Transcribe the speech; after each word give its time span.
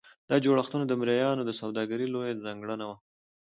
دا 0.29 0.35
جوړښتونه 0.45 0.85
د 0.87 0.93
مریانو 0.99 1.57
سوداګري 1.61 2.07
لویه 2.13 2.41
ځانګړنه 2.45 2.85
وه. 2.89 2.95